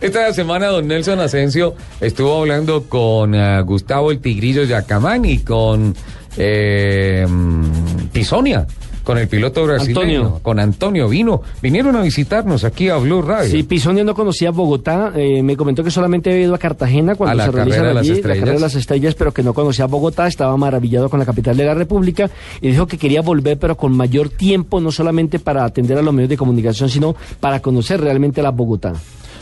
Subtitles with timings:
[0.00, 5.94] Esta semana don Nelson Asensio estuvo hablando con uh, Gustavo el Tigrillo Yacamán y con
[6.36, 7.26] eh,
[8.12, 8.66] Pisonia,
[9.02, 10.40] con el piloto brasileño, Antonio.
[10.42, 11.40] con Antonio Vino.
[11.62, 13.50] Vinieron a visitarnos aquí a Blue Radio.
[13.50, 17.32] Sí, Pisonia no conocía Bogotá, eh, me comentó que solamente había ido a Cartagena cuando
[17.32, 19.42] A la se realiza carrera de las allí la carrera de las estrellas, pero que
[19.42, 22.30] no conocía Bogotá, estaba maravillado con la capital de la República
[22.60, 26.12] y dijo que quería volver, pero con mayor tiempo, no solamente para atender a los
[26.12, 28.92] medios de comunicación, sino para conocer realmente la Bogotá.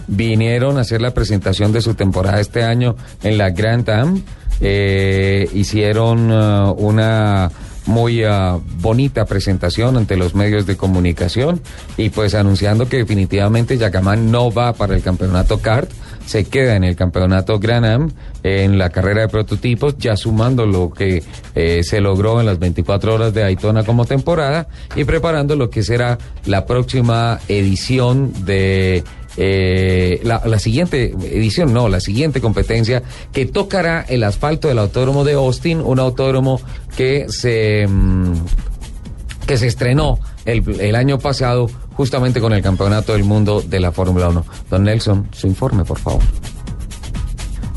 [0.07, 4.23] Vinieron a hacer la presentación de su temporada este año en la Grand Am.
[4.61, 7.51] Eh, hicieron uh, una
[7.87, 11.61] muy uh, bonita presentación ante los medios de comunicación
[11.97, 15.91] y pues anunciando que definitivamente Yacamán no va para el campeonato kart,
[16.27, 20.91] se queda en el campeonato Grand Am en la carrera de prototipos, ya sumando lo
[20.91, 21.23] que
[21.55, 25.83] eh, se logró en las 24 horas de Daytona como temporada y preparando lo que
[25.83, 29.05] será la próxima edición de
[29.37, 35.35] eh, la, siguiente edición, no, la siguiente competencia que tocará el asfalto del autódromo de
[35.35, 36.61] Austin, un autódromo
[36.97, 38.35] que se mm,
[39.47, 43.93] que se estrenó el, el año pasado justamente con el campeonato del mundo de la
[43.93, 44.45] Fórmula 1.
[44.71, 46.23] Don Nelson, su informe, por favor.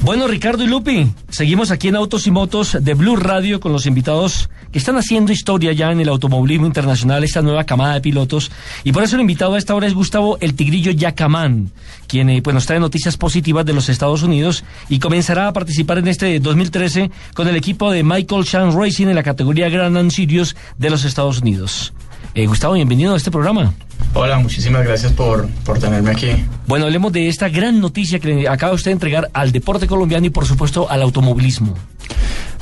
[0.07, 3.85] Bueno, Ricardo y Lupi, seguimos aquí en Autos y Motos de Blue Radio con los
[3.85, 8.49] invitados que están haciendo historia ya en el automovilismo internacional, esta nueva camada de pilotos.
[8.85, 11.73] Y por eso el invitado a esta hora es Gustavo El Tigrillo Yacamán,
[12.07, 15.97] quien eh, pues, nos trae noticias positivas de los Estados Unidos y comenzará a participar
[15.97, 20.07] en este 2013 con el equipo de Michael Chan Racing en la categoría Grand Am
[20.07, 21.93] de los Estados Unidos.
[22.33, 23.73] Eh, Gustavo, bienvenido a este programa.
[24.13, 26.29] Hola, muchísimas gracias por, por tenerme aquí.
[26.67, 30.25] Bueno, hablemos de esta gran noticia que le acaba usted de entregar al deporte colombiano
[30.25, 31.75] y por supuesto al automovilismo.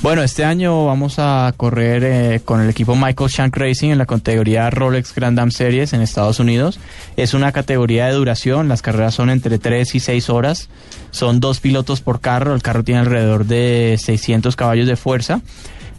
[0.02, 4.06] Bueno, este año vamos a correr eh, con el equipo Michael Shank Racing en la
[4.06, 6.80] categoría Rolex Grand Am Series en Estados Unidos.
[7.16, 10.70] Es una categoría de duración, las carreras son entre 3 y 6 horas.
[11.12, 15.42] Son dos pilotos por carro, el carro tiene alrededor de 600 caballos de fuerza.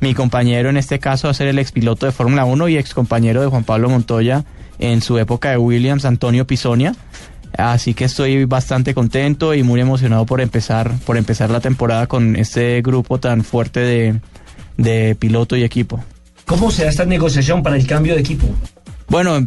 [0.01, 3.41] Mi compañero en este caso va a ser el expiloto de Fórmula 1 y excompañero
[3.41, 4.45] de Juan Pablo Montoya
[4.79, 6.95] en su época de Williams, Antonio Pisonia.
[7.57, 12.37] Así que estoy bastante contento y muy emocionado por empezar, por empezar la temporada con
[12.37, 14.21] este grupo tan fuerte de,
[14.77, 16.05] de piloto y equipo.
[16.45, 18.47] ¿Cómo se da esta negociación para el cambio de equipo?
[19.09, 19.39] Bueno,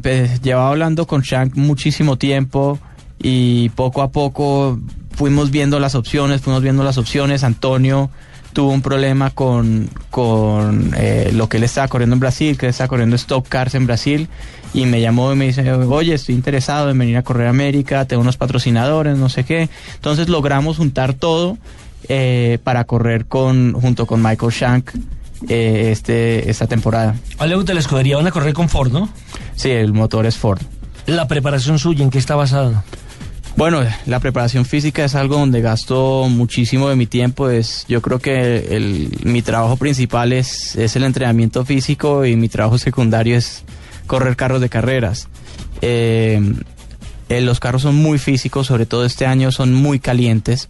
[0.42, 2.80] llevaba hablando con Shank muchísimo tiempo
[3.22, 4.80] y poco a poco
[5.12, 7.44] fuimos viendo las opciones, fuimos viendo las opciones.
[7.44, 8.10] Antonio
[8.60, 12.72] tuvo un problema con, con eh, lo que él estaba corriendo en Brasil, que él
[12.72, 14.28] estaba corriendo Stock Cars en Brasil,
[14.74, 18.04] y me llamó y me dice, oye, estoy interesado en venir a correr a América,
[18.04, 19.70] tengo unos patrocinadores, no sé qué.
[19.96, 21.58] Entonces logramos juntar todo
[22.10, 24.90] eh, para correr con, junto con Michael Shank
[25.48, 27.16] eh, este, esta temporada.
[27.40, 29.08] De la escudería, van a correr con Ford, ¿no?
[29.56, 30.60] Sí, el motor es Ford.
[31.06, 32.84] La preparación suya, ¿en qué está basada?
[33.56, 37.50] Bueno, la preparación física es algo donde gasto muchísimo de mi tiempo.
[37.50, 42.78] Es, yo creo que mi trabajo principal es, es el entrenamiento físico y mi trabajo
[42.78, 43.64] secundario es
[44.08, 45.28] correr carros de carreras.
[45.82, 46.42] Eh,
[47.30, 50.70] eh, los carros son muy físicos, sobre todo este año son muy calientes.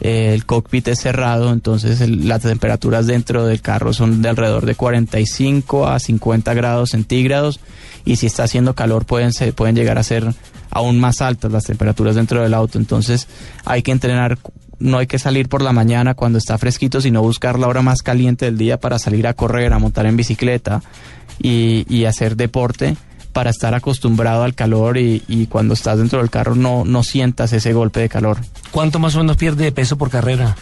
[0.00, 4.74] Eh, el cockpit es cerrado, entonces las temperaturas dentro del carro son de alrededor de
[4.74, 7.60] 45 a 50 grados centígrados
[8.04, 10.26] y si está haciendo calor pueden, ser- pueden llegar a ser
[10.70, 12.78] aún más altas las temperaturas dentro del auto.
[12.78, 13.26] Entonces
[13.64, 14.38] hay que entrenar,
[14.78, 18.02] no hay que salir por la mañana cuando está fresquito, sino buscar la hora más
[18.02, 20.82] caliente del día para salir a correr, a montar en bicicleta
[21.38, 22.96] y hacer deporte
[23.36, 27.52] para estar acostumbrado al calor y, y cuando estás dentro del carro no, no sientas
[27.52, 28.38] ese golpe de calor.
[28.70, 30.56] ¿Cuánto más o menos pierde de peso por carrera?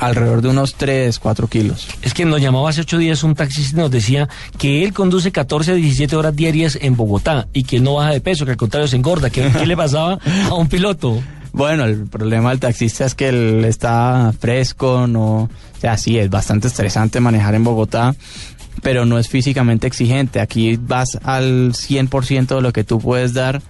[0.00, 1.86] Alrededor de unos 3, 4 kilos.
[2.02, 5.30] Es que nos llamaba hace ocho días un taxista y nos decía que él conduce
[5.30, 8.56] 14 a 17 horas diarias en Bogotá y que no baja de peso, que al
[8.56, 9.30] contrario se engorda.
[9.30, 10.18] ¿Qué, qué le pasaba
[10.48, 11.22] a un piloto?
[11.52, 15.50] Bueno, el problema del taxista es que él está fresco, no, o
[15.80, 18.14] sea, sí, es bastante estresante manejar en Bogotá,
[18.82, 20.40] pero no es físicamente exigente.
[20.40, 23.62] Aquí vas al 100% de lo que tú puedes dar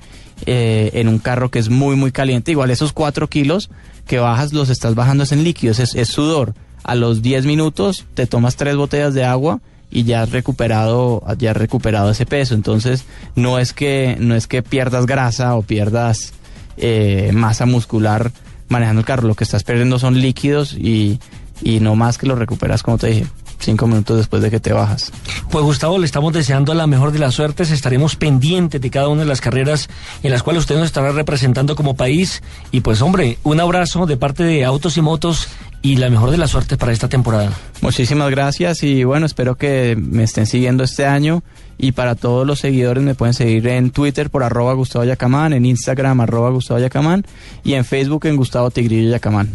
[0.46, 2.52] eh, en un carro que es muy, muy caliente.
[2.52, 3.70] Igual esos 4 kilos
[4.06, 6.54] que bajas los estás bajando es en líquidos, es, es sudor.
[6.82, 9.60] A los 10 minutos te tomas tres botellas de agua
[9.90, 13.04] y ya has recuperado ya has recuperado ese peso entonces
[13.34, 16.32] no es que no es que pierdas grasa o pierdas
[16.76, 18.30] eh, masa muscular
[18.70, 21.18] manejando el carro lo que estás perdiendo son líquidos y,
[21.62, 23.26] y no más que lo recuperas, como te dije,
[23.60, 25.12] cinco minutos después de que te bajas.
[25.50, 27.70] Pues Gustavo, le estamos deseando la mejor de las suertes.
[27.70, 29.88] Estaremos pendientes de cada una de las carreras
[30.22, 32.42] en las cuales usted nos estará representando como país.
[32.72, 35.48] Y pues hombre, un abrazo de parte de Autos y Motos
[35.82, 37.52] y la mejor de las suertes para esta temporada.
[37.80, 41.42] Muchísimas gracias y bueno, espero que me estén siguiendo este año
[41.78, 45.64] y para todos los seguidores me pueden seguir en Twitter por arroba Gustavo Yacamán, en
[45.64, 47.24] Instagram arroba Gustavo Yacamán
[47.64, 49.50] y en Facebook en Gustavo Tigrillo Yacamán.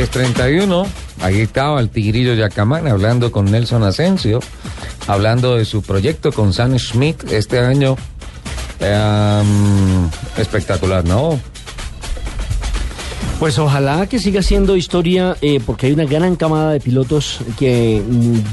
[0.00, 0.86] 1031,
[1.20, 4.40] ahí estaba el Tigrillo Yacamán hablando con Nelson Asensio,
[5.06, 7.96] hablando de su proyecto con Sam Schmidt este año.
[8.80, 10.08] Em,
[10.38, 11.38] espectacular, ¿no?
[13.38, 18.02] Pues ojalá que siga siendo historia, eh, porque hay una gran camada de pilotos que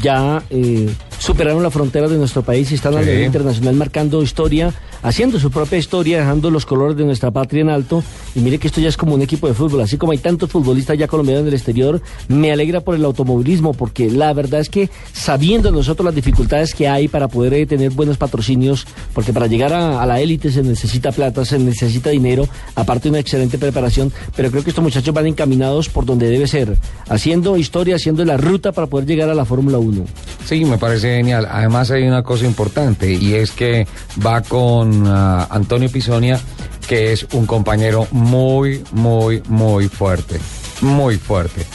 [0.01, 0.89] ya eh,
[1.27, 5.51] superaron la frontera de nuestro país y están a nivel internacional marcando historia haciendo su
[5.51, 8.03] propia historia, dejando los colores de nuestra patria en alto.
[8.35, 10.49] Y mire que esto ya es como un equipo de fútbol, así como hay tantos
[10.49, 14.69] futbolistas ya colombianos en el exterior, me alegra por el automovilismo, porque la verdad es
[14.69, 19.47] que sabiendo nosotros las dificultades que hay para poder eh, tener buenos patrocinios, porque para
[19.47, 24.51] llegar a, la élite se necesita plata, se necesita dinero, aparte una excelente preparación, pero
[24.51, 26.77] creo que estos muchachos van encaminados por donde debe ser,
[27.09, 30.05] haciendo historia, haciendo la ruta para poder llegar a la Fórmula 1.
[30.45, 31.47] Sí, me parece genial.
[31.51, 33.87] Además hay una cosa importante y es que
[34.25, 36.39] va con Antonio Pisonia,
[36.87, 40.39] que es un compañero muy, muy, muy fuerte.
[40.81, 41.65] Muy fuerte.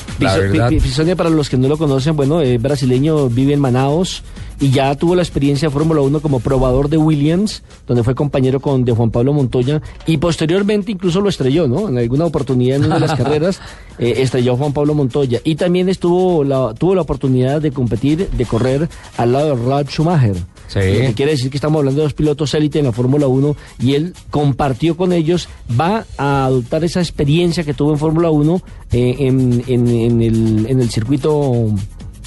[0.68, 4.22] Pisonia, para los que no lo conocen, bueno, es brasileño, vive en Manaos
[4.60, 8.60] y ya tuvo la experiencia de Fórmula 1 como probador de Williams, donde fue compañero
[8.60, 11.88] con de Juan Pablo Montoya y posteriormente incluso lo estrelló, ¿no?
[11.88, 13.60] En alguna oportunidad en una de las carreras
[13.98, 18.46] eh, estrelló Juan Pablo Montoya y también estuvo la, tuvo la oportunidad de competir, de
[18.46, 20.36] correr al lado de Ralf Schumacher.
[20.74, 23.56] Lo que quiere decir que estamos hablando de dos pilotos élite en la Fórmula 1
[23.80, 25.48] y él compartió con ellos,
[25.78, 30.90] va a adoptar esa experiencia que tuvo en Fórmula 1 eh, en, el, en el
[30.90, 31.68] circuito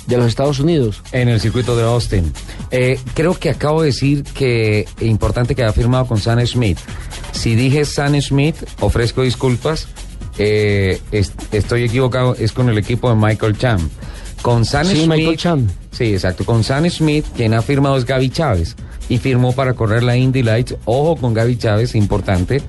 [0.07, 1.01] de los Estados Unidos.
[1.11, 2.31] En el circuito de Austin.
[2.71, 6.77] Eh, creo que acabo de decir que es importante que haya firmado con Sam Smith.
[7.31, 9.87] Si dije Sam Smith, ofrezco disculpas.
[10.37, 11.01] Eh,
[11.51, 13.89] estoy equivocado, es con el equipo de Michael Cham.
[14.45, 15.07] Con sí, Smith.
[15.07, 15.67] Michael Cham.
[15.89, 16.45] Sí, exacto.
[16.45, 18.75] Con Sam Smith, quien ha firmado es Gaby Chávez
[19.09, 20.75] y firmó para correr la Indy Lights.
[20.85, 22.61] Ojo con Gaby Chávez, importante,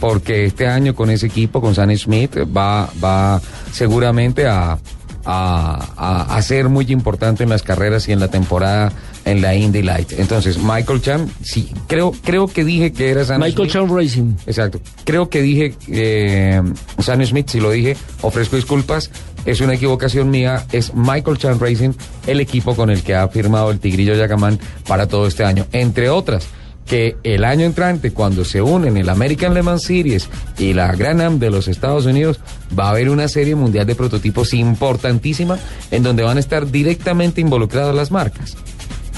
[0.00, 3.40] porque este año con ese equipo, con Sam Smith, va, va
[3.72, 4.76] seguramente a,
[5.24, 8.92] a, a, ser muy importante en las carreras y en la temporada
[9.24, 10.12] en la Indy Light.
[10.18, 14.34] Entonces, Michael Chan, sí, creo, creo que dije que era Sam Michael Chan Racing.
[14.46, 14.80] Exacto.
[15.04, 16.62] Creo que dije eh,
[16.98, 19.10] Sam Smith, si lo dije, ofrezco disculpas
[19.44, 21.92] es una equivocación mía, es Michael Chan Racing,
[22.26, 25.66] el equipo con el que ha firmado el Tigrillo Yacamán para todo este año.
[25.72, 26.46] Entre otras,
[26.86, 30.28] que el año entrante, cuando se unen el American Le Mans Series
[30.58, 32.40] y la Gran Am de los Estados Unidos,
[32.78, 35.58] va a haber una serie mundial de prototipos importantísima
[35.90, 38.56] en donde van a estar directamente involucradas las marcas,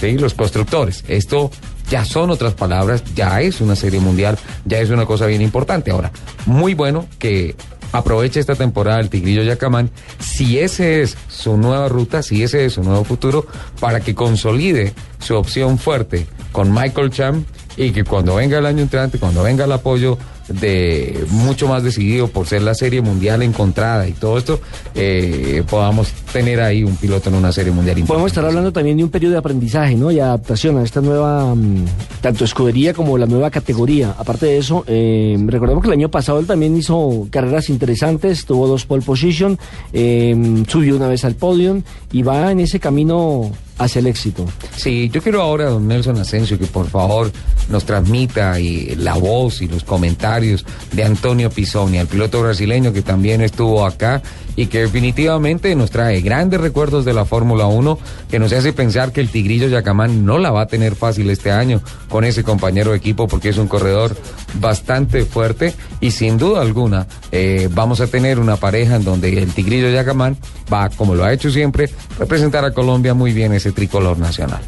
[0.01, 0.19] ¿sí?
[0.19, 1.05] los constructores.
[1.09, 1.51] Esto
[1.91, 5.91] ya son otras palabras, ya es una serie mundial, ya es una cosa bien importante.
[5.91, 6.11] Ahora,
[6.47, 7.55] muy bueno que
[7.93, 12.75] aproveche esta temporada el Tigrillo Yacamán, si ese es su nueva ruta, si ese es
[12.75, 13.47] su nuevo futuro,
[13.81, 17.45] para que consolide su opción fuerte con Michael Cham
[17.77, 22.29] y que cuando venga el año entrante, cuando venga el apoyo de mucho más decidido
[22.29, 24.61] por ser la serie mundial encontrada y todo esto,
[24.95, 28.05] eh, podamos tener ahí un piloto en una serie mundial.
[28.07, 30.11] Podemos estar hablando también de un periodo de aprendizaje ¿no?
[30.11, 31.87] y adaptación a esta nueva, mm,
[32.21, 34.14] tanto escudería como la nueva categoría.
[34.19, 38.66] Aparte de eso, eh, recordemos que el año pasado él también hizo carreras interesantes, tuvo
[38.66, 39.59] dos pole position,
[39.95, 40.37] eh,
[40.69, 44.45] subió una vez al podium y va en ese camino hacia el éxito.
[44.76, 47.33] Sí, yo quiero ahora, don Nelson Asensio, que por favor
[47.71, 53.00] nos transmita y la voz y los comentarios de Antonio Pisoni, el piloto brasileño que
[53.00, 54.23] también estuvo acá
[54.57, 57.99] y que definitivamente nos trae grandes recuerdos de la Fórmula 1,
[58.29, 61.51] que nos hace pensar que el Tigrillo Yacamán no la va a tener fácil este
[61.51, 64.17] año con ese compañero de equipo porque es un corredor
[64.55, 69.53] bastante fuerte y sin duda alguna eh, vamos a tener una pareja en donde el
[69.53, 70.37] Tigrillo Yacamán
[70.73, 74.63] va, como lo ha hecho siempre, representar a Colombia muy bien ese tricolor nacional.